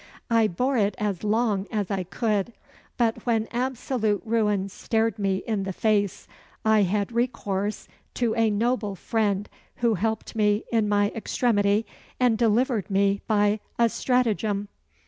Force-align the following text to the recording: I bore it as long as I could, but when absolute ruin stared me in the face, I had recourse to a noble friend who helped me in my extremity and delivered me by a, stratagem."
I 0.31 0.47
bore 0.47 0.77
it 0.77 0.95
as 0.97 1.23
long 1.23 1.67
as 1.69 1.91
I 1.91 2.05
could, 2.05 2.53
but 2.97 3.23
when 3.27 3.47
absolute 3.51 4.23
ruin 4.25 4.67
stared 4.69 5.19
me 5.19 5.43
in 5.45 5.61
the 5.61 5.73
face, 5.73 6.27
I 6.65 6.81
had 6.81 7.11
recourse 7.11 7.87
to 8.15 8.33
a 8.33 8.49
noble 8.49 8.95
friend 8.95 9.47
who 9.75 9.93
helped 9.93 10.35
me 10.35 10.63
in 10.71 10.89
my 10.89 11.11
extremity 11.13 11.85
and 12.19 12.35
delivered 12.35 12.89
me 12.89 13.21
by 13.27 13.59
a, 13.77 13.89
stratagem." 13.89 14.69